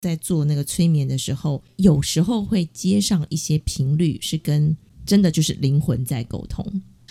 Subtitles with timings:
[0.00, 6.64] 在做那个催眠的时候，有时候会接上一些频率，是跟真的就是灵魂在沟通。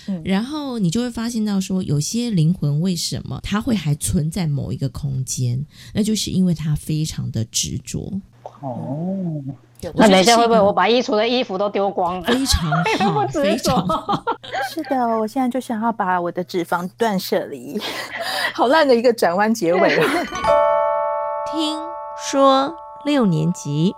[0.07, 5.63] 嗯然后你就会发现到说，有些灵魂为什么它会还存在某一个空间，
[5.93, 8.19] 那就是因为它非常的执着，
[8.61, 9.43] 哦，
[9.93, 12.27] 那等一下会不会我把衣橱的衣服都丢光了？
[12.27, 12.71] 非常
[13.13, 14.23] 好， 非常着好。
[14.73, 17.77] 是的，我现在就想要把我的脂肪断舍离，
[18.53, 20.03] 好烂的一个转弯结尾哦。
[21.51, 21.77] 听
[22.21, 22.75] 说
[23.05, 23.95] 六年级。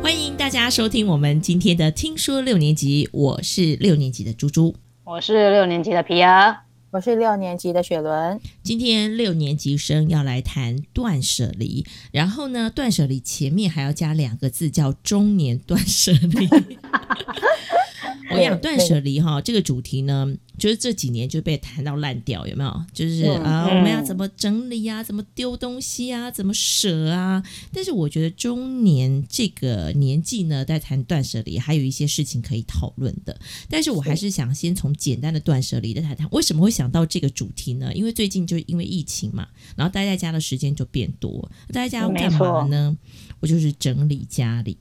[0.00, 4.76] 欢迎大家收听我们今天的《听说六年级》，我是六年级的猪猪。
[5.02, 6.58] 我是六年级的皮儿，
[6.92, 16.46] 我是六年级的雪伦，今天六年级生要来谈断舍离，然后呢，断舍离前面还要加两个字，叫中年断舍离。
[18.32, 22.84] 我讲断舍离哈，这个主题呢，就是这几年就被谈到烂掉，有没有？
[22.92, 27.42] 就是嗯啊、嗯我们要怎么整理啊，怎么丢东西啊，怎么舍啊？
[27.72, 33.38] 但是我觉得中年这个年纪呢，在谈断舍离，还有一些事情可以讨论的。
[33.68, 36.28] 但是我还是想先从简单的断舍离的谈谈。
[36.30, 37.92] 为什么会想到这个主题呢？
[37.94, 42.96] 因为最近就因为疫情嘛，然后待在家的时间就变多，待在家要干嘛呢？
[43.40, 44.76] 我就是整理家里。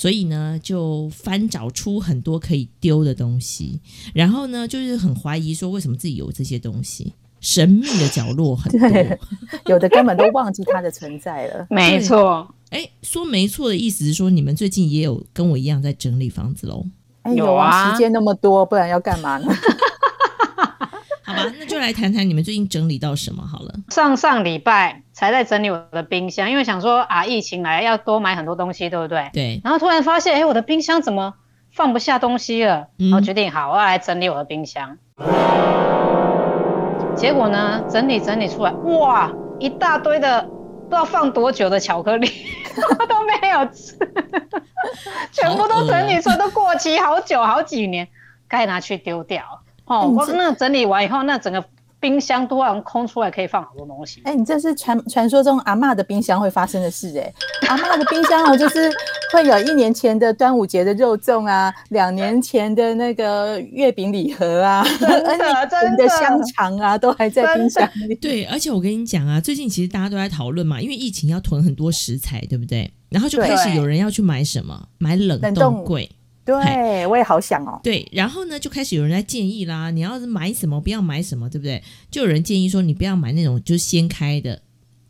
[0.00, 3.78] 所以呢，就翻找出很多可以丢的东西，
[4.14, 7.12] 然后呢，就是很怀疑说，为什么自己有这些东西？
[7.42, 8.88] 神秘的角落很多。
[8.88, 9.18] 对
[9.66, 11.66] 有的根本都忘记它的存在了。
[11.68, 16.86] 没错，哎，说没错的意思是说，你们最近也有跟我一样在整理房子喽？
[17.20, 19.52] 哎，有啊时间那么多，不然要干嘛呢？
[21.58, 23.74] 那就来谈谈你们最近整理到什么好了。
[23.88, 29.30] 上上礼拜才在整理我的冰箱，因为想说啊，疫情来要多买很多东西，对不对？
[29.32, 31.34] 对，然后突然发现，哎，我的冰箱怎么
[31.72, 32.88] 放不下东西了？
[32.98, 34.98] 嗯然后决定好，我要来整理我的冰箱。
[37.16, 42.26] 结果呢，整理整理出来，哇，一大堆的不知道放多久的巧克力
[43.08, 43.94] 都没有吃，
[45.30, 48.08] 全部都整理出来，都过期好久好几年，
[48.48, 49.42] 该拿去丢掉。
[49.90, 51.62] 哦，那整理完以后，那整个
[51.98, 54.22] 冰箱突然空出来，可以放好多东西。
[54.24, 57.32] 哎，你这是传传说中阿嬷的冰箱会发生的事哎。
[57.68, 58.90] 阿嬷的冰箱哦，就是
[59.32, 68.14] 会有一年前的端午节的肉粽啊，两年前的那个月饼礼盒啊，真的 真的的香肠啊，都还在冰箱里。
[68.14, 72.90] 对，而且我跟你讲啊，最近其实大家都在讨论嘛，因为疫情要囤很多食材，对不对？
[73.10, 76.10] 然后就开始有人要去买什么，买冷冻柜。
[76.44, 77.78] 对，我也好想哦。
[77.82, 81.82] 对，然后呢，就开始有人在建议啦，你要是买什么，不要买什么，对不对？
[82.10, 84.60] 就有人建议说，你不要买那种就是掀开的，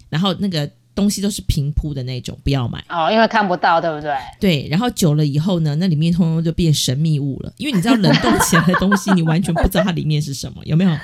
[0.09, 2.85] 然后那个东西都是平铺的那种，不要买。
[2.89, 4.13] 哦，因为看不到，对不对？
[4.39, 10.91] 对，然后久了以后呢，那里面通通就变神秘物了，因为你知道冷冻起来的东西，你完全不知道它里面是什么，有没有？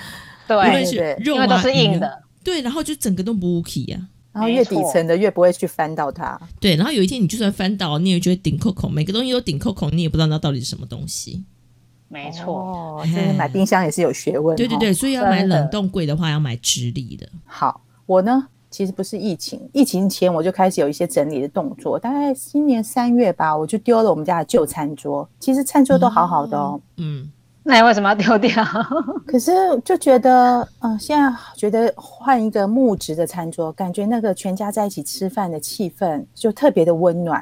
[0.49, 2.23] 无论对，是对肉啊，都是硬的。
[2.45, 3.99] 对，然后就整个都不 OK 呀、
[4.37, 6.39] 然后越底层的越不会去翻到它。
[6.61, 11.43] 对，然后有一天你就算翻到，你也觉得顶扣扣，每个东西都顶扣扣，你也不知道那到底是什么东西。
[12.09, 14.55] 没错，哦，这是买冰箱也是有学问。
[14.55, 17.27] 哦对对对，所以要买冷冻柜的话，要买直立的。
[17.47, 25.27] 好，我呢其实不是疫情，疫情前我就开始有一些整理的动作，大概今年三月吧，我就丢了我们家的旧餐桌。
[25.41, 27.31] 其实餐桌都好好的哦，嗯，
[27.69, 28.65] 那你为什么要丢掉？
[29.27, 29.51] 可是
[29.85, 37.41] 就觉得，嗯、现在觉得换一个木质的餐桌，感觉那个全家在一起吃饭的气氛就特别的温暖。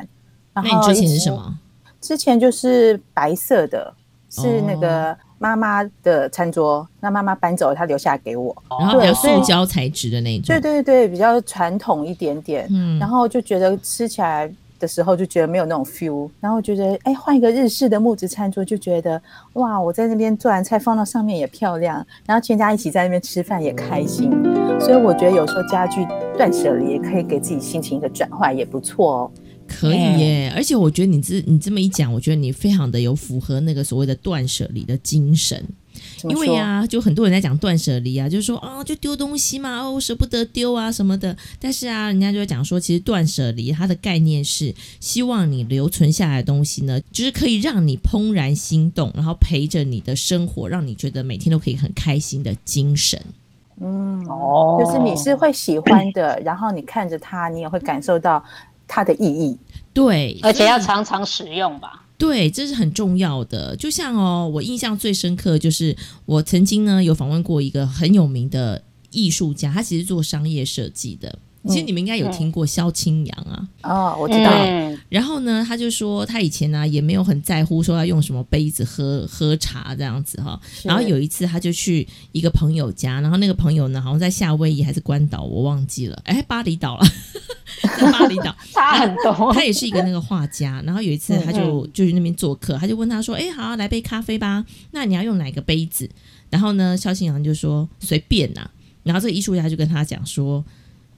[0.55, 1.31] 然后那你之前是什？
[1.31, 1.55] 么？
[2.01, 3.93] 之前就是白色的，
[4.31, 8.57] 是那哦个妈妈的餐桌，那妈妈搬走了，她留下来给我。
[8.81, 10.47] 然后比较塑胶材质的那种。
[10.47, 12.67] 对对对，比较传统一点点。
[12.71, 19.21] 嗯然后就觉得吃起来的时候就觉得没有那种 feel，然后觉得哎换一个日式的木质餐桌就觉得
[19.55, 24.31] 哇，我在那边做完菜放到上面也漂亮，然后全家一起在那边吃饭也开心，
[24.81, 26.05] 所以我觉得有时候家具
[26.37, 29.31] 断舍离也可以给自己心情一个转换，也不错哦。
[29.67, 35.65] 可以耶，而且我觉得你这你这么一讲，我觉得你非常的有符合那个所谓的断舍离的精神。
[36.31, 41.37] 因为怎么说呀、就很多人在讲断舍离啊，就是说啊，就丢东西嘛，哦，舍不得丢啊什么的。
[41.61, 53.21] 但是啊，人家就会讲说，其实断舍离它的概念是希望你留存下来的东西呢，就是可以让你怦然心动，然后陪着你的生活，让你觉得每天都可以很开心的精神。
[53.81, 58.43] 嗯，哦就是你是会喜欢的，然后你看着它，你也会感受到
[58.87, 59.59] 它的意义。
[59.93, 62.04] 对，而且要常常使用吧。
[62.17, 63.77] 对，这是很重要的。
[63.77, 65.97] 就像哦，我印象最深刻就是
[66.27, 71.39] 我曾经呢有访问过一个很有名的艺术家，他其实做商业设计的。
[71.69, 73.69] 其实你们应该有听过萧清扬啊。
[73.83, 80.59] 哦，我知道，嗯然后呢，他就说他以前呢、也没有很在乎说要用什么杯子喝喝茶这样子哈。
[80.83, 87.07] 然后有一次他就去一个朋友家，然后那个朋友呢好像在夏威夷还是关岛，我忘记了，哎，巴厘岛了，
[87.99, 88.55] 在巴厘岛。
[88.73, 89.53] 差很多。
[89.53, 96.09] 他也是一个那个画家，然后有一次他就就去那边做客，他就问他说：“哎，好啊、来杯咖啡吧，那你要用哪个杯子？”
[96.51, 98.69] 然后呢，萧清扬就说：“随便呐、
[99.03, 100.65] 然后这个艺术家就跟他讲说：“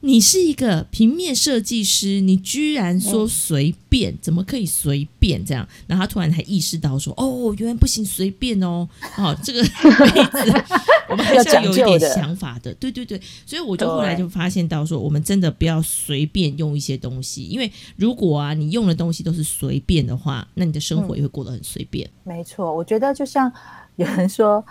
[0.01, 10.63] 你是一个平面设计师，你居然说随便，怎么可以随便这样？”然后他突然才意识到说：“哦，原来不行随便哦，哦，这个 杯子
[11.09, 22.07] 我们还是要有一点想法的。”对对对，所以我就后来就发现到说，我们真的不要随便用一些东西，因为如果啊你用的东西都是随便的话，那你的生活也会过得很随便。
[22.23, 22.73] 没错。
[22.73, 23.51] 我觉得就像
[23.95, 24.63] 有人说，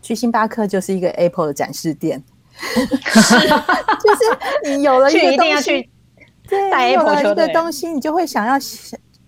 [0.00, 2.22] 去星巴克就是一个 Apple 的展示店，
[4.02, 5.90] 就是你有了 一个东西，要去
[6.48, 8.56] 对，有了一个东西，你就会想要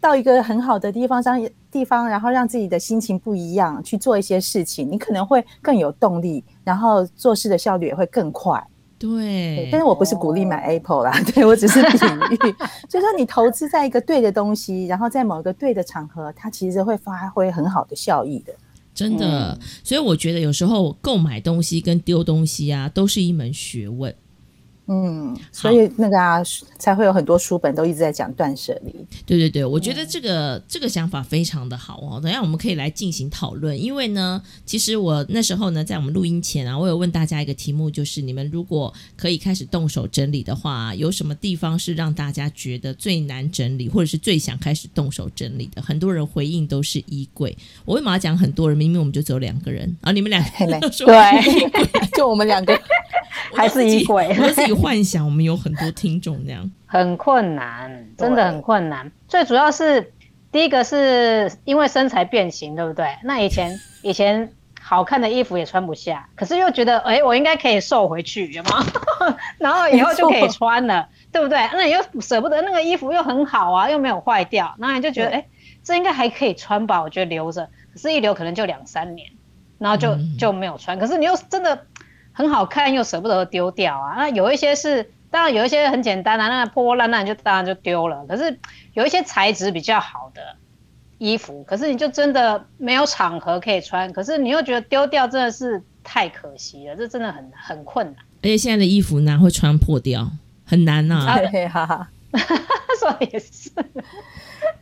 [0.01, 8.63] 到一个很好的地方，让地方，然后让自己的心情不一样，去做一些事情，你可能会更有动力，然后做事的效率也会更快。
[8.99, 9.11] 对
[9.57, 12.53] 对，但是我不是鼓励买 Apple 啦， 对我只是比喻，
[12.89, 18.53] 就是说你投资在一个对的东西，然后在某一个对的场合，它其实会发挥很好的效益的。
[18.95, 24.15] 真的，所以我觉得有时候购买东西跟丢东西啊，都是一门学问。
[24.89, 26.43] 嗯，所以那个啊，
[26.79, 28.93] 才会有很多书本都一直在讲断舍离。
[29.25, 32.21] 对对对，我觉得这个、这个想法非常的好哦。
[32.21, 45.81] 等下我们可以来进行讨论，因为呢，其实我那时候呢，在我们录音前啊，我有问大家一个题目，就是你们如果可以开始动手整理的话，有什么地方是让大家觉得最难整理，或者是最想开始动手整理的？
[45.81, 47.57] 很多人回应都是衣柜。
[47.85, 48.77] 我为什么要讲很多人？
[48.77, 52.75] 明明我们就只有两个人啊，你们两个嘿没人说对，就我们两个，
[53.55, 56.71] 还是衣柜我都自己幻想我们有很多听众那样。
[56.87, 59.11] 很困难，真的很困难。
[59.27, 60.13] 最主要是
[60.51, 63.07] 第一个是因为身材变形，对不对？
[63.25, 68.85] 那以前 以前好看的衣服也穿不下，可是又觉得，哎、我应该可以瘦回去，有吗？
[69.59, 71.59] 然后以后就可以穿了，对不对？
[71.73, 75.47] 那你又舍不得那个衣服又很好啊，又没有坏掉，然后你就觉得，哎、
[75.83, 77.01] 这应该还可以穿吧？
[77.01, 79.29] 我觉得留着，可是一留可能就两三年，
[79.79, 80.99] 然后就嗯就没有穿。
[80.99, 81.87] 可是你又真的
[82.33, 84.15] 很好看，又舍不得丢掉啊。
[84.17, 88.25] 那有一些是，当然有一些很简单啊，那破破烂烂就当然就丢了。
[88.27, 88.59] 可是
[88.95, 90.41] 有一些材质比较好的
[91.19, 98.17] 衣服，可是你就真的没有场合可以穿，可是你又觉得丢掉真的是太可惜了，这真的很很困难。
[98.43, 100.31] 而且现在的衣服哪会穿破掉？
[100.65, 102.09] 很难呐、啊对哈哈。
[102.99, 103.71] 说的也是，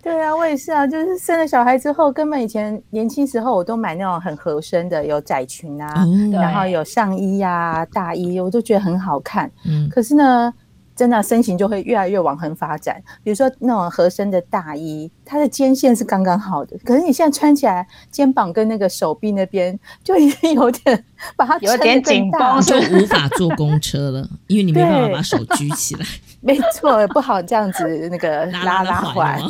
[0.03, 9.51] 对啊，我也是啊，就是生了小孩之后，根本以前年轻时候我都买那种很合身的，有窄裙啊，哦，然后有上衣呀、大衣，我都觉得很好看。
[9.67, 10.53] 嗯，可是呢，
[11.01, 13.03] 真的身形就会越来越往横发展。
[13.25, 21.03] 比如说那种合身的大衣，它的肩线是刚刚好的，可是你现在穿起来，肩膀跟那个手臂那边就已经有点
[21.37, 26.05] 把它有点紧大绷就无法坐公车了，因为你没办法把手举起来
[26.43, 29.41] 没错，不好这样子那个拉拉拉环。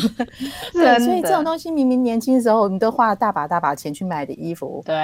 [0.73, 4.97] 对，所以这种东西明明年轻的时候我们都花了大把大把钱去买的衣服，对。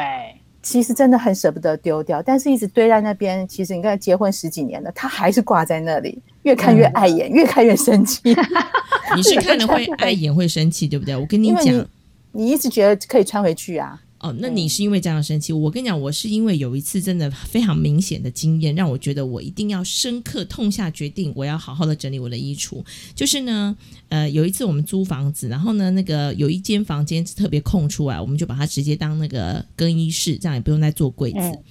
[0.67, 3.47] 其实真的很舍不得丢掉，但是一直堆在那边。
[3.47, 8.21] 其实你看，结婚十几年了，它还是挂在那里，越看越碍眼，越看越生气。
[9.15, 11.15] 你是看了会 碍眼会生气，对不对？
[11.15, 11.87] 我跟你讲你，
[12.33, 15.53] 你一直觉得可以穿回去啊，哦，那你是因为这样生气？
[15.53, 22.85] 我跟你讲，我是因为有一次真的非常明显的经验，让我觉得我一定要深刻痛下决定，我要好好的整理我的衣橱。
[23.15, 23.77] 就是呢，
[24.09, 31.39] 呃，有一次我们租房子，然后呢，那个有一间房间特别空出来，我们就把它直接当那个更衣室，这样也不用再做柜子。
[31.39, 31.63] 嗯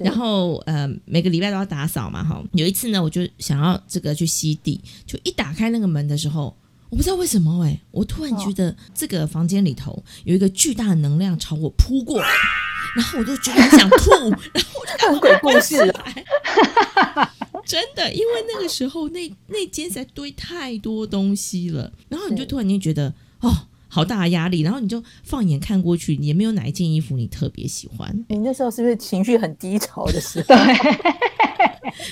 [0.00, 2.42] 然后呃，每个礼拜都要打扫嘛，哈。
[2.52, 6.52] 有一次呢，我就想要这个去吸地，就一打开那个门的时候，
[6.94, 12.28] 我不知道为什么哎、我突然觉得这个房间里头有一个巨大的能量朝我扑过来，
[12.94, 14.10] 然后我就觉得很想吐，
[14.54, 16.24] 然后我就看鬼故事来。
[17.66, 23.50] 真的，因为那个时候那那间实在堆太多东西了，然后你就突然间觉得哦，
[23.88, 30.54] 好大的压力，然后你就放眼看过去，也没有哪一件衣服你特别喜欢，你那时候是不是情绪很低潮的时候？
[30.54, 30.56] 对，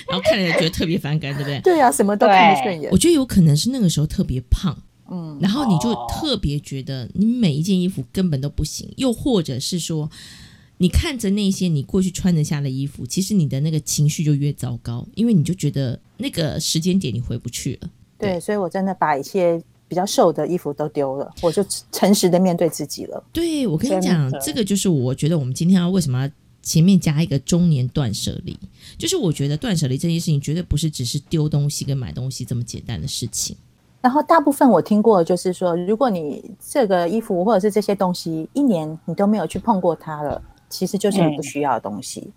[0.07, 1.59] 然后看了也觉得特别反感，对不对？
[1.61, 2.97] 对啊，什么都看不顺眼我。
[2.97, 4.77] 觉得有可能是那个时候特别胖，
[5.09, 10.09] 嗯，然后你就哦特别觉得你每一件衣服根本都不行，又或者是说，
[10.77, 17.89] 你看着那些你过去穿得下的衣服，其实你的那个情绪就越糟糕，因为你就觉得那个时间点你回不去了。
[18.17, 23.21] 对，所以我真的把一些比较瘦的衣服都丢了，我就诚实的面对自己了。
[23.33, 26.31] 对我跟你讲，这个就是我觉得我们今天要为什么要
[26.63, 28.57] 前面加一个中年断舍离，
[28.97, 33.55] 就是我觉得断舍离这件事情绝对不是只是丢东西跟买东西这么简单的事情。
[34.01, 42.31] 然后大部分我听过就是说，如果你这个衣服或者是这些东西一年你都没有去碰过它了，其实就是你不需要的东西。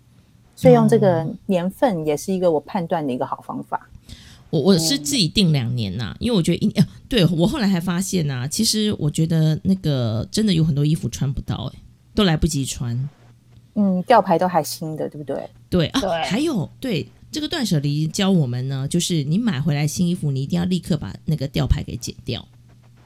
[0.55, 3.89] 所以用这个年份也是一个我判断的一个好方法。
[4.49, 11.79] 我我是自己定两年呐，因为我觉得一呃，对我后来还发现呐，其实我觉得那个真的有很多衣服穿不到，哎，
[12.15, 13.09] 都来不及穿。
[13.79, 15.49] 嗯，吊牌都还新的，对不对？
[15.69, 22.43] 对啊，对还有对这个断舍离教我们呢，就是你买回来新衣服，你一定要立刻把那个吊牌给剪掉，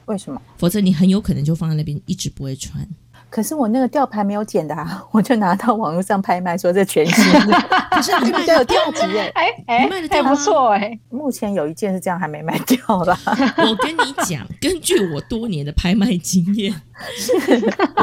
[0.05, 0.41] 为什么？
[0.57, 2.87] 否则你很有可能就放在那边一直不会穿。
[3.31, 7.53] 可是我那个吊牌没有剪的啊， 我就拿到网络上拍卖，说这全新的，
[7.89, 9.47] 可是你卖比较有得掉价值哎。
[9.67, 13.17] 哎卖得掉吗不错哎，目前有一件是这样还没卖掉啦。
[13.57, 16.73] 我跟你讲，根据我多年的拍卖经验，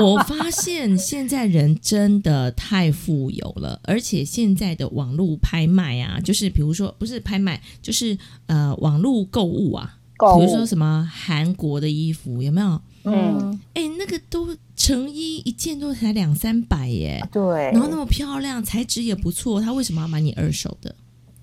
[0.01, 8.17] 我发现现在人真的太富有了，而且现在的网络拍卖啊，就是比如说不是拍卖，就是
[8.47, 9.97] 呃网络购物啊，
[10.39, 12.81] 比如说什么韩国的衣服有没有？
[13.05, 20.95] 嗯，哎，那个都成衣一件都才两三百耶，对，然后那么漂亮，材质也不错，他为什么要买你二手的？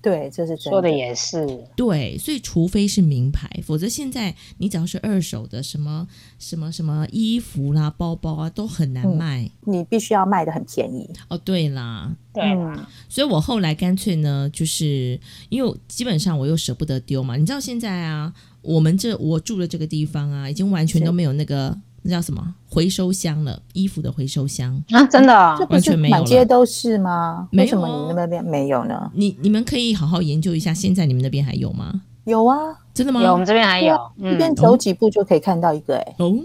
[0.02, 1.44] 对，这是真说的也是，
[1.74, 6.06] 对，所以除非是名牌，否则现在你只要是二手的，什么
[6.38, 9.50] 什么什么衣服啦、包包啊，都很难嗯卖。
[9.62, 11.10] 你必须要卖的很便宜。
[11.26, 18.32] 哦，对啦，对嗯，所以我后来干脆呢，就是因为基本上我又舍不得丢嘛，你知道现在啊，
[18.66, 24.82] 我们这我住的这个地方啊，已经完全都没有那个那叫什么回收箱了，衣服的回收箱。
[24.90, 27.48] 啊，真的啊这完全没有满街都是吗？
[27.52, 29.10] 没有为什么哦你们那边没有呢？
[29.14, 32.02] 你你们可以好好研究一下，现在你们那边还有吗？
[32.24, 32.56] 有啊，
[32.92, 33.22] 真的吗？
[33.22, 36.36] 有，我们这边还有，这边嗯，走几步就可以看到一个哎、哦，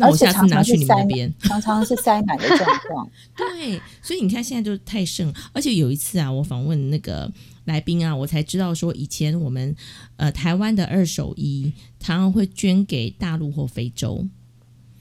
[0.00, 1.32] 那我下次拿去你们那边。
[1.40, 3.10] 常常是塞满的状况。
[3.36, 7.30] 对，所以你看现在就是太盛，而且有一次啊，我访问那个
[7.64, 9.74] 来宾啊，我才知道说，以前我们
[10.16, 14.24] 呃台湾的二手衣常常会捐给大陆或非洲，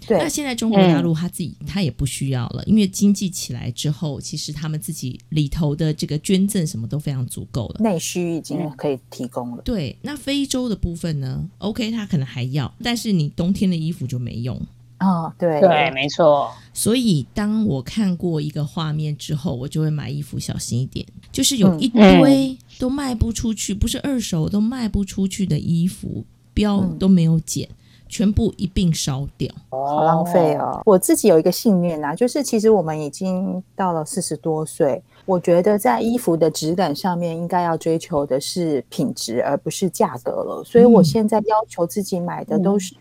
[0.08, 7.82] 对那，现在中国大陆他自己、他也不需要了，因为经济起来之后，其实他们自己里头的这个捐赠什么都非常足够了。
[7.82, 9.62] 内需已经可以提供了。
[9.64, 14.60] 对，那非洲的部分呢？OK，他可能还要，但是你冬天的衣服就没用。
[15.00, 21.06] 哦，对对，没错，所以当我看过一个画面之后，我就会买衣服小心一点。
[21.32, 27.70] 就是有一堆都卖不出去，不是二手都卖不出去的衣服，标嗯都没有剪，
[28.10, 29.54] 全部一并烧掉。
[29.70, 30.82] 好浪费哦。
[30.84, 40.64] 我自己有一个信念啊，就是其实我们已经到了四十多岁，我觉得在衣服的质感上面应该要追求的是品质，而不是价格了。
[40.66, 42.96] 所以我嗯现在要求自己买的都是。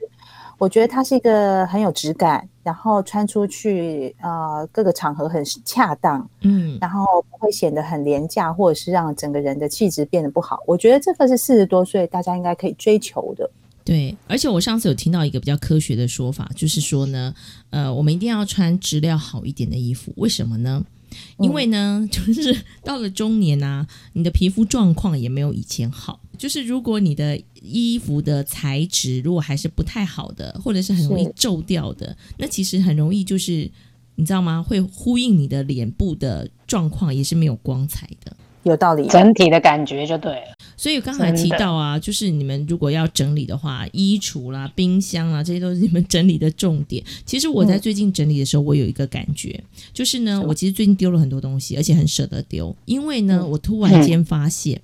[0.59, 10.61] 我觉得它是一个很有质感，然后穿出去，呃，各个场合很恰当，嗯，然后不会显得很廉价，或者是让整个人的气质变得不好。
[10.67, 13.51] 我觉得这个是四十多岁大家应该可以追求的。
[13.85, 14.17] 对。
[14.27, 17.35] 而且我上次有听到一个比较科学的说法，就是说呢，
[17.71, 20.13] 呃，我们一定要穿质量好一点的衣服。
[20.17, 20.85] 为什么呢？
[21.39, 26.21] 因为呢， 就是到了中年啊，你的皮肤状况也没有以前好。
[26.38, 33.71] 就是如果你的衣服的材质如果还是不太好的，或者是很容易皱掉的，那其实很容易就是
[34.16, 34.62] 你知道吗？
[34.62, 38.37] 会呼应你的脸部的状况也是没有光彩的。
[38.64, 40.57] 有道理，整体的感觉就对了。
[40.76, 47.00] 所以刚才提到啊，就是你们如果要整理的话，衣橱啦、冰箱啊，这些都是你们整理的重点。
[47.25, 49.62] 其实我在最近整理的时候，我有一个感觉，
[49.93, 54.81] 就是呢，我其实最近丢了很多东西，而且很舍得丢，因为呢，我突然间发现，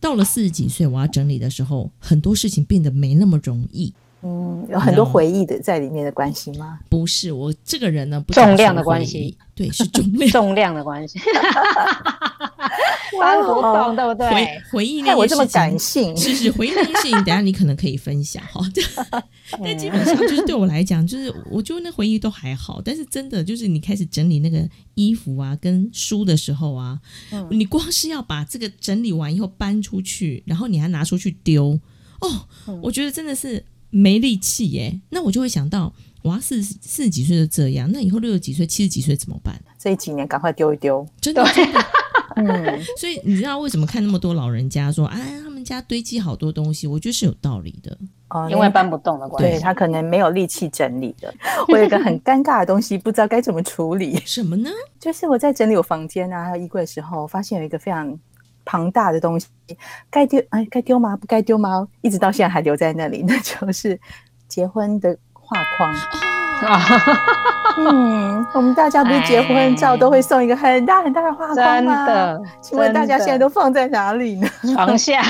[0.00, 3.92] 到了四十几岁，我要整理的时候，很多事情变得没那么容易。
[4.20, 6.80] 嗯，有很多回忆的在里面的关系吗？
[6.88, 10.30] 不是我这个人呢，不重量的关系，对，是重量。
[10.32, 11.20] 重量的关系，
[13.20, 14.28] 搬不动，对不对？
[14.28, 18.60] 回回忆那害我这么件事情感性，是是，回忆那件事情，等下你可能可以分享哈。
[19.62, 26.98] 但基本上就是对我来讲，就是我觉得那回忆都还好，但是真的就是你开始整理那个衣服啊跟书的时候啊，
[27.30, 31.78] 嗯你光是要把这个整理完以后搬出去，然后你还拿出去丢，
[32.20, 35.00] 哦，嗯我觉得真的是没力气耶。
[35.10, 39.58] 那我就会想到，我要四十四十几岁就这样，那以后六十几岁、七十几岁怎么办？
[39.78, 41.06] 这几年赶快丢一丢。
[41.20, 41.80] 真的真的。
[42.38, 47.96] 嗯， 所以你知道为什么看那么多老人家说，哎，他们家堆积好多东西，我觉得是有道理的。
[48.30, 49.50] 哦因为搬不动的关系。
[49.56, 51.32] 对他可能没有力气整理的。
[51.68, 54.20] 我有一个很尴尬的东西，不知道该怎么处理。
[54.26, 54.68] 什么呢？
[55.00, 58.18] 就是我在整理我房间啊，还有衣柜的时候，发现有一个非常
[58.66, 59.46] 庞大的东西，
[60.10, 61.16] 该丢哎该丢吗？
[61.16, 61.88] 不该丢吗？
[62.02, 63.98] 一直到现在还留在那里，那就是
[64.46, 65.94] 结婚的画框。
[65.94, 72.06] 哦，啊，嗯，我们大家不是结婚照都会送一个很大很大的画框真吗？
[72.06, 74.48] 的，请问大家现在都放在哪里呢？
[74.74, 75.22] 床下，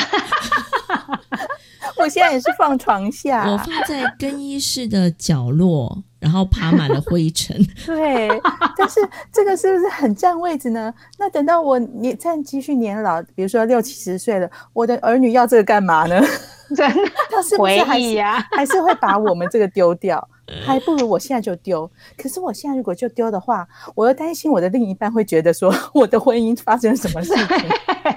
[1.99, 3.51] 我现在也是放床下。
[3.51, 7.57] 我放在更衣室的角落，然后爬满了灰尘。
[7.87, 8.29] 对，
[8.77, 9.01] 但是
[9.33, 10.93] 这个是不是很占位置呢？
[11.19, 16.21] 那等到我年再继续年老，比如说六七十岁了，我的儿女要这个干嘛呢？
[16.77, 20.29] 真的他是不回是还是忆呀、还是会把我们这个丢掉？
[20.65, 21.91] 还不如我现在就丢。
[22.17, 27.47] 可是我现在如果就丢的话，我又担心我的另一半会觉得说 我的婚姻发生了什么事情，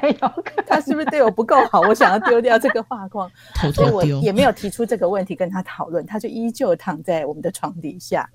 [0.68, 1.82] 他是不是对我不够好？
[1.82, 8.30] 我想要丢掉这个画框，偷所以我也，没有提出这个问题跟他讨论，他就依旧躺在我们的床底下。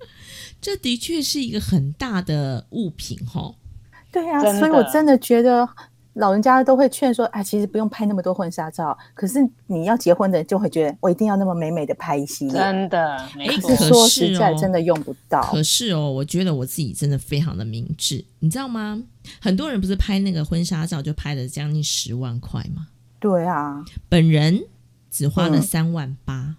[0.61, 3.53] 这的确是一个很大的物品哈。
[4.11, 5.67] 对啊，所以我真的觉得
[6.17, 8.97] 老人家都会劝说，哎，其实不用拍那么多婚纱照。
[9.13, 12.53] 可是你要结婚的人就会觉得，我一定要那么美美的拍一系列。
[12.53, 13.17] 真的
[13.61, 15.41] 可是说实在，哦真的用不到。
[15.43, 19.01] 可是哦，我觉得我自己真的非常的明智，你知道吗？
[19.39, 22.87] 很多人不是拍那个婚纱照就拍了将近十万块吗？
[23.19, 24.63] 对啊，本人
[25.09, 26.55] 只花了嗯三万八、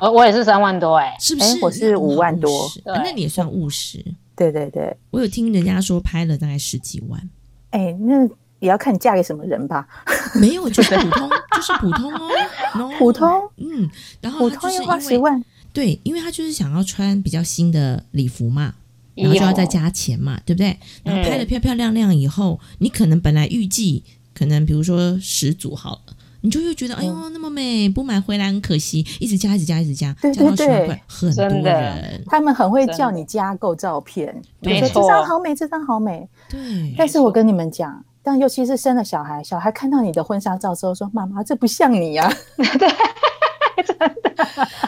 [0.00, 1.56] 我我也是三万多哎、是不是？
[1.56, 4.04] 哎我是五万多那你也算务实。
[4.36, 7.30] 对对对，我有听人家说拍了大概十几万，
[7.70, 8.28] 哎，那
[8.66, 9.86] 也要看你嫁给什么人吧。
[10.38, 12.28] 没有，就是普通，就是普通哦
[12.74, 13.88] ，No 普通嗯，
[14.20, 15.42] 然后普通要花十万，
[15.72, 18.74] 对，因为他就是想要穿比较新的礼服嘛，
[19.14, 20.76] 然后就要再加钱嘛，对不对？
[21.02, 24.04] 然后拍的漂漂亮亮以后，你可能本来预计
[24.34, 26.14] 可能比如说十组好了。
[26.42, 34.32] 你就又觉得，哎呦，那么美，不买回来很可惜，一直加，一直加，一直加，对加到对对十万块，很多人，他们很会叫你加购照片，
[34.62, 36.28] 就没说这张好美，这张好美。
[36.48, 42.28] 对，但是我跟你们讲，但尤其是生了小孩，小孩看到你的婚纱照之后说：“妈妈，这不像你 呀、
[42.58, 42.90] 要不要
[43.84, 44.08] 这么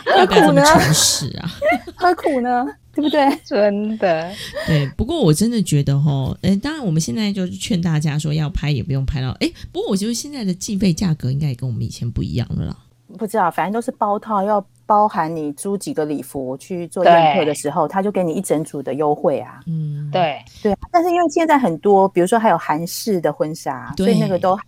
[0.04, 1.48] 何苦呢诚实啊？
[1.94, 2.66] 何苦呢？
[2.92, 3.30] 对不对？
[3.44, 4.28] 真的，
[4.66, 12.76] 对，不过我真的觉得哈，呃，当然我们现在就是劝大家说要拍也不用拍到，哎，不过我觉得现在的计费价格应该也跟我们以前不一样了啦。
[13.16, 19.60] 不知道，反正都是包套，要包含你租几个礼服去做宴客的时候，他就给你一整组的优惠啊。
[19.66, 24.62] 嗯，对，对啊，但是因为现在很多，比如说还有韩式的婚纱，对所以那个都还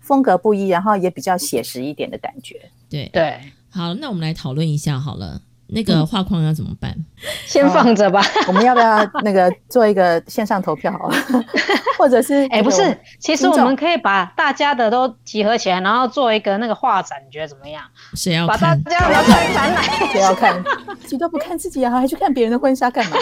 [0.00, 2.58] 风格不一，然后也比较写实一点的感觉。
[2.88, 6.94] 对，对，好，那我们来讨论一下好了，那个画框要怎么办？
[7.46, 8.22] 先放着吧。
[8.46, 11.16] 我们要不要 那个做一个线上投票好了，
[11.98, 17.82] 或者是哎、不是，其实我们可以把大家的都集合起来，然后做一个那个画展，你觉得怎么样？
[18.14, 18.84] 谁要把大看？
[18.84, 20.64] 家的展展览，不要看，
[21.02, 23.16] 自己都不看自己啊，还去看别人的婚纱干嘛？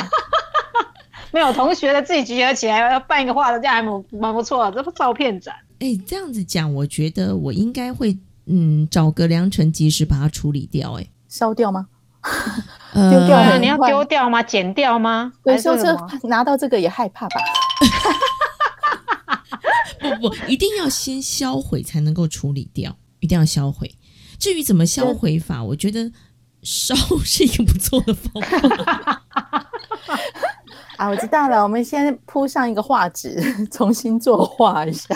[1.32, 5.54] 没有同学的自己集合起来，要办一个画展，这样还蛮蛮不错的，这不照片展。
[5.80, 10.94] 哎，这样子讲，我觉得我应该会，嗯，找个良辰吉时把它处理掉。
[10.98, 11.88] 哎，烧掉吗？
[12.92, 14.42] 呃，丢掉你要快丢掉吗？
[14.42, 15.32] 剪掉吗？
[15.44, 15.94] 有还时候这？
[16.28, 17.40] 拿到这个也害怕吧？
[20.20, 23.96] 不不，一定要先销毁才能够处理掉，一定要销毁。
[24.38, 26.12] 至于怎么销毁法，我觉得
[26.62, 29.22] 烧是一个不错的方法。
[30.96, 35.14] 啊，我知道了，我们先铺上一个画纸，重新作画一下，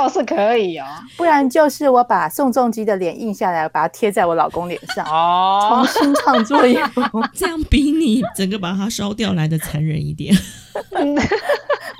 [0.00, 0.86] 倒是可以哦。
[1.16, 7.02] 不然就是我把宋仲基的脸印下来，把它贴在我老公脸上，哦重哦，新创作一幅。
[7.34, 10.34] 这样比你整个把它烧掉来的残忍一点。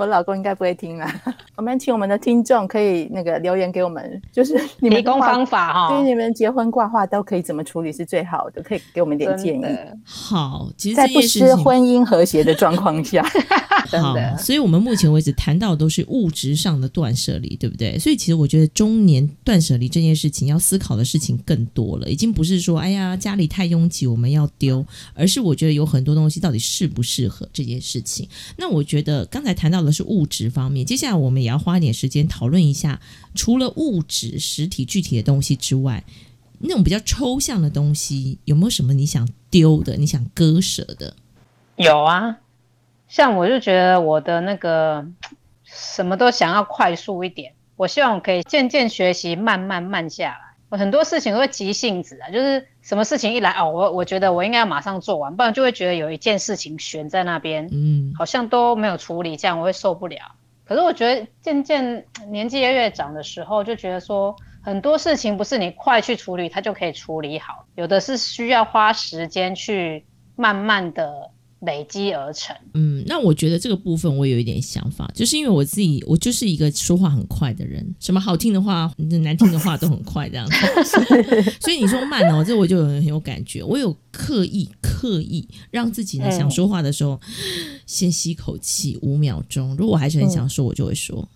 [0.00, 1.20] 我老公应该不会听啦。
[1.56, 9.64] 我们请我们的听众可以那个留言给我们， 就是你们提供方法哈、对你们结婚挂画都可以怎么处理是最好的，可以给我们点建议。
[10.02, 13.22] 好，其实在不失婚姻和谐的状况下，
[13.68, 17.98] 好，真的所以我们目前为止谈到的都是物质上的断舍离，对不对？
[17.98, 24.84] 所以其实我觉得中年断舍离这件事情要思考的事情更多了，已经不是说哎呀家里太拥挤我们要丢，
[25.14, 28.26] 而是我觉得有很多东西到底适不适合这件事情。
[28.56, 33.00] 那我觉得刚才谈到是物质方面，接下来我们也要花点时间讨论一下，
[33.34, 36.04] 除了物质实体具体的东西之外。
[36.62, 41.16] 那种比较抽象的东西，有没有什么你想丢的、你想割舍的？
[41.76, 42.36] 有啊。
[43.08, 45.06] 像我就觉得我的那个
[45.64, 50.40] 什么都想要快速一点，我希望我可以渐渐学习，慢慢慢下来。
[50.68, 60.18] 我很多事情都会急性子啊，就是什么事情一来哦，我我觉得我应该要马上做完，不然就会觉得有一件事情悬在那边，嗯，好像都没有处理，这样我会受不了。
[60.64, 72.54] 可是我觉得渐渐 年纪越越长的时候，就觉得说很多事情不是你快去处理它就可以处理好，有的是需要花时间去慢慢的累积而成。
[72.74, 78.92] 嗯，那我觉得这个部分我有一点想法，就是因为我自己，我就是一个说话很快的人，什么好听的话、
[79.22, 80.56] 难听的话都很快这样子。
[81.60, 83.62] 所以你说慢哦，这我就有很有感觉。
[83.62, 87.20] 我有刻意刻意让自己呢嗯想说话的时候，
[87.86, 89.76] 先吸口气五秒钟。
[89.76, 91.28] 如果我还是很想说，我就会说。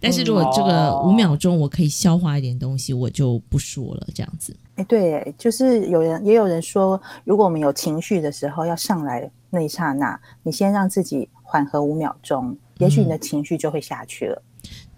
[0.00, 4.08] 但是如果这个哦五秒钟我可以消化一点东西，我就不说了。
[4.14, 14.42] 这样子，哎，对，就是有人也有人说，如果我们有情绪的时候要上来那一刹那，你先让自己缓和五秒钟，也许你的情绪就会下去了。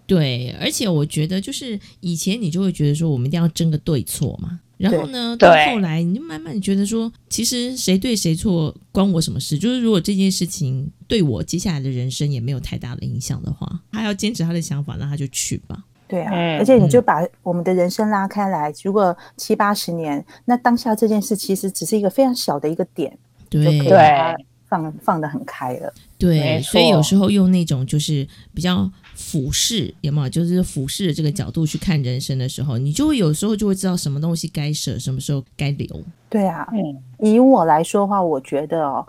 [0.05, 9.57] 对，而且我觉得就是以前你就会觉得说我们一定要争个对错嘛，然后呢，到后来你就慢慢觉得说，其实谁对谁错关我什么事？
[9.57, 15.85] 就是如果这件事情对我接下来的人生也没有太大的影响的话，他要坚持他的想法，那他就去吧。
[16.09, 23.17] 对啊，嗯而且你就把我们的人生拉开来，如果七八十年，那当下这件事其实只是一个非常小的一个点，
[23.59, 24.37] 就可以对把它
[24.67, 25.93] 放放得很开了。
[26.17, 30.29] 对，所以有时候用那种就是比较俯视，有没有？
[30.29, 35.87] 就是俯视的这个角度去看人生的时候，你就会有时候就会知道什么东西该舍，什么时候该留。
[36.29, 39.05] 对啊，嗯，以我来说的话，我觉得哦，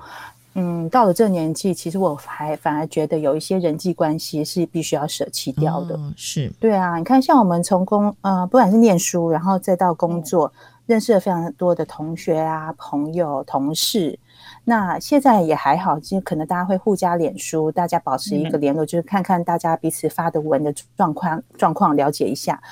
[0.54, 5.94] 嗯，到了这年纪，其实我还反而觉得有一些人际关系是必须要舍弃掉的。
[5.94, 10.52] 哦、是，对啊，你看，像我们从工呃，不管是念书，然后再到工作，
[10.92, 14.18] 认识了非常多的同学啊、朋友、同事。
[14.62, 22.62] 那现在也还好，就可能大家会互加脸书，大家保持一个联络，就是看看大家彼此发的文的状况状况，了解一下。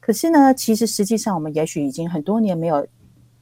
[0.00, 2.84] 可是呢，其实实际上我们也许已经很多年没有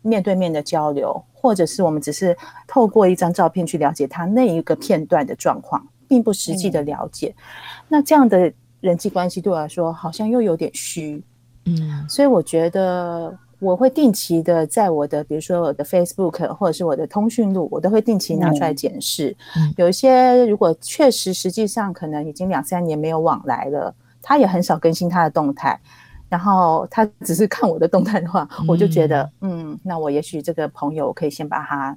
[0.02, 2.36] 面对面的交流，或者是我们只是
[2.66, 7.34] 透过一张照片去了解他那一个片段的状况，并不实际的了解。
[7.88, 11.24] 那这样的人际关系对我来说好像又有点虚，
[11.64, 19.37] 嗯所以我觉得我会定期的在我的，比如说我的 Facebook 或者是我的通讯录，我都会定期拿出来检视。
[19.57, 25.79] 嗯有一些如果确实实际上可能已经两三年没有往来了，他也很少更新他的动态。
[26.29, 31.97] 然后他只是看我的动态的话，我就觉得，嗯，那我也许这个朋友可以先把他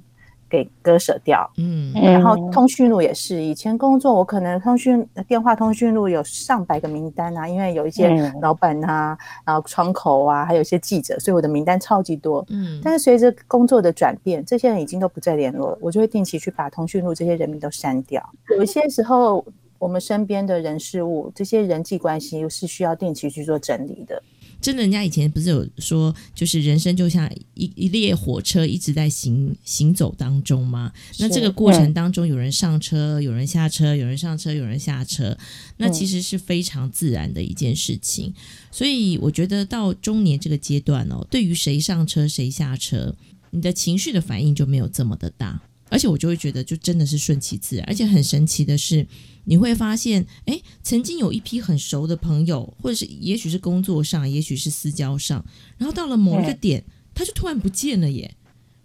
[0.52, 1.50] 给割舍掉。
[1.56, 12.44] 嗯然后嗯通讯录也是，以前工作我可能通讯电话通讯录有上百个名单啊，因为有一些嗯老板啊，然后窗口啊，还有一些记者，所以我的名单超级多。
[12.50, 18.22] 嗯，但是随着工作的转变，这些人已经都不再联络了，我就会定期去把通讯录这些人名都删掉。
[18.54, 19.42] 有一些时候，
[19.78, 24.22] 我们身边的人事物，这些人际关系是需要定期去做整理的。
[24.62, 30.92] 真的，人家以前不是有说，就是人生就像一一列火车一直在行行走当中吗？
[31.18, 35.36] 那这个过程当中，有人上车，有人下车，有人上车，有人下车，
[35.78, 38.32] 那其实是非常自然的一件事情。
[38.70, 43.14] 所以我觉得到中年这个阶段哦，对于谁上车谁下车，
[43.50, 45.60] 你的情绪的反应就没有这么的大，
[45.92, 49.06] 而且我就会觉得就真的是顺其自然，而且很神奇的是。
[49.44, 55.44] 你会发现，哎，曾经有一批很熟的朋友，或者是也许是工作上，也许是私交上，
[55.76, 58.32] 然后到了某一个点，他就突然不见了耶。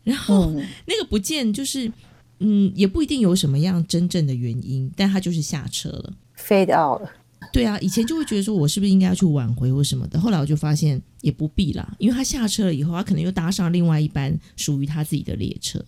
[0.03, 1.91] 然后、嗯，那个不见，就是
[2.39, 6.13] 嗯，也不一定有什么样真正的原因，但他就是下车了。
[6.35, 7.11] fade out 了。
[7.53, 15.85] 对啊，以前就会觉得说我是不是应该要去挽回或什么的，后来我就发现也不必啦，因为他下车了以后，他可能又搭上另外一班属于他自己的列车。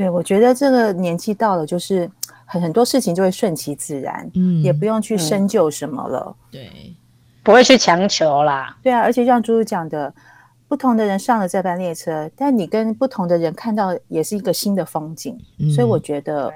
[0.00, 2.10] 对，我觉得这个年纪到了，就是
[2.46, 6.34] 很很多事情就会顺其自然，嗯，也不用去深究什么了。
[6.50, 6.96] 对，
[7.42, 8.78] 不会去强求啦。
[8.82, 10.10] 对啊，而且像猪猪讲的，
[10.66, 16.50] 不同的人上了这班列车，但你跟不同的人看到也是一个新的风景，嗯所以我觉得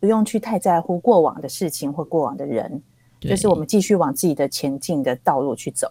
[0.00, 2.82] 不用去太在乎过往的事情或过往的人，
[3.20, 5.88] 就是我们继续往自己的前进的道路去走。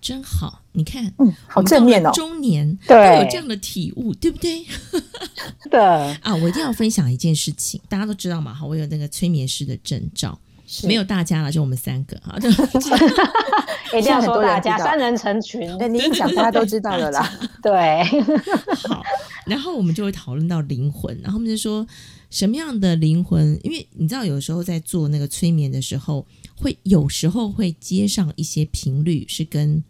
[0.00, 2.10] 真好，你看，嗯，好正面哦。
[2.14, 4.64] 中年都对有这样的体悟，对不对？
[5.70, 10.38] 的， 啊，我一定要分享一件事情，大家都知道嘛，哈，我有那个催眠师的证照，
[10.84, 12.38] 没有大家了，就我们三个哈。
[12.38, 12.48] 就
[13.98, 15.74] 一定要说大家三人成群。
[15.80, 17.40] 那你一讲，大家都知道了啦。
[17.62, 18.04] 对，
[18.86, 19.02] 好，
[19.46, 21.86] 然后我们就会讨论到灵魂，然后我们就说
[22.30, 26.26] 什么样的灵魂，因为你知道，有时候在做那个催眠的时候，
[26.58, 29.82] 会有时候会接上一些频率，是跟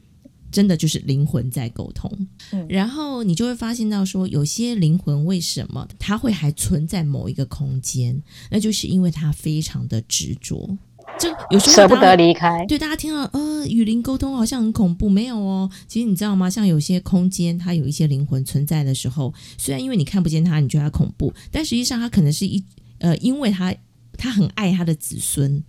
[0.51, 2.11] 真的就是灵魂在沟通，
[2.53, 10.77] 嗯然后你就会发现到说，有些灵魂为什么它会还存在某一个空间，那就是因为它非常的执着。
[11.19, 12.65] 这有时候舍不得离开。
[12.67, 15.69] 对，大家听到呃与灵沟通好像很恐怖，没有哦。
[15.87, 16.49] 其实你知道吗？
[16.49, 22.63] 像有些空间，它有一些灵魂存在的时候，虽然因为你看不见它，你觉得它恐怖，但实际上它可能是一
[22.99, 23.75] 呃，因为它
[24.17, 25.63] 它很爱它的子孙，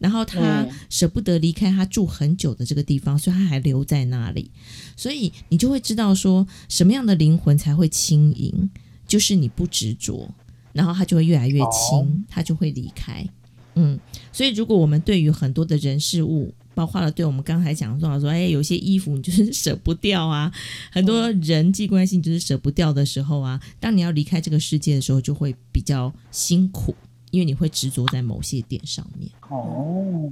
[0.00, 4.50] 然后他嗯舍不得离开他住很久的这个地方，所以他还留在那里。
[4.96, 8.68] 所以你就会知道说，什么样的灵魂才会轻盈，
[9.06, 10.28] 就是你不执着。
[10.72, 13.26] 然后他就会越来越轻，哦它就会离开。
[13.74, 13.98] 嗯，
[14.32, 20.52] 所以如果我们对于很多的人事物，包括了对我们刚才讲到说，哎，有些衣服你就是舍不掉啊，
[20.92, 26.94] 很多人际关系你就是舍不掉的时候啊，当你要离开这个世界的时候，就会比较辛苦，
[27.30, 29.30] 因为你会执着在某些点上面。
[29.48, 30.30] 哦，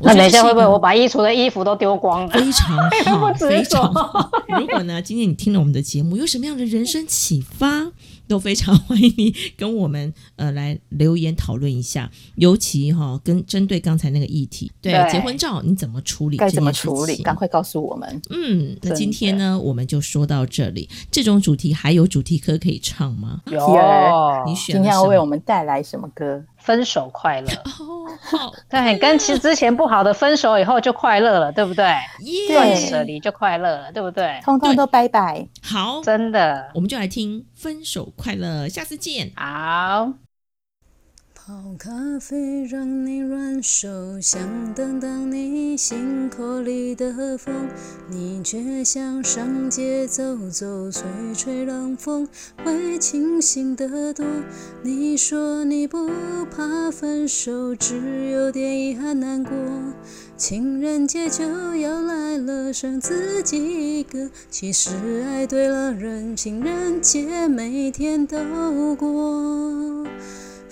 [0.00, 2.32] 那等一下会不会我把衣橱的衣服都丢光了？
[2.32, 2.76] 非常
[3.18, 4.30] 好，非常好。
[4.58, 7.90] 如果呢，今天你听了我们的节目，有什么样的人生启发，
[8.28, 12.10] 都非常 欢迎你跟我们呃来留言讨论一下。
[12.36, 16.36] 尤其哈、跟针对刚才那个议题，对对结婚照你怎么处理？
[16.36, 17.22] 该怎么处理？
[17.22, 18.22] 赶快告诉我们。
[18.30, 20.88] 嗯，那今天呢，我们就说到这里。
[21.10, 23.40] 这种主题还有主题歌可以唱吗？
[23.46, 23.58] 有
[24.46, 24.92] 你选今天？
[24.92, 26.44] 要为我们带来什么歌？
[26.58, 31.84] 分手快乐，哦， 好 对，跟其实之前不好的分手以后就快乐了，对不对？
[32.20, 32.54] 耶！
[32.54, 34.40] 断舍离就快乐了，对不对？
[34.44, 35.46] 通通都拜拜。
[35.62, 39.30] 好，真的我们就来听《分手快乐》，下次见。
[39.36, 40.27] 好。
[41.48, 41.88] 泡咖
[42.20, 43.88] 啡让你软手，
[44.20, 44.38] 想
[44.74, 47.70] 挡挡你心口里的风，
[48.10, 52.28] 你却想上街走走，吹吹冷风，
[52.62, 54.26] 会清醒得多。
[54.82, 56.10] 你说你不
[56.54, 59.50] 怕分手，只有点遗憾难过。
[60.36, 64.28] 情人节就要来了，剩自己一个。
[64.50, 64.90] 其实
[65.24, 68.36] 爱对了人，情人节每天都
[68.96, 70.06] 过。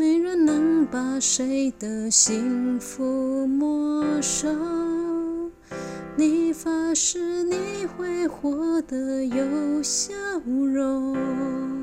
[0.00, 4.48] 没人能把谁的幸福没收。
[6.16, 10.14] 你发誓你会活得有笑
[10.46, 11.79] 容。